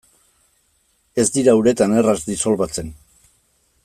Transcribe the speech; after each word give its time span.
Ez 1.23 1.27
dira 1.35 1.55
uretan 1.61 1.93
erraz 2.01 2.17
disolbatzen. 2.31 2.91